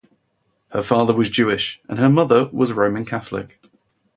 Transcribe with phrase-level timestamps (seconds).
[0.69, 3.61] Her father was Jewish and her mother was Roman Catholic.